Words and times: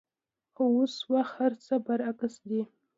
خو 0.53 0.63
اوس 0.75 0.93
وخت 1.11 1.33
هرڅه 1.39 1.75
برعکس 1.85 2.33
دي. 2.49 2.61